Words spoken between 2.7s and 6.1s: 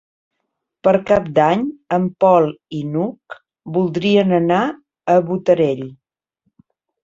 i n'Hug voldrien anar a Botarell.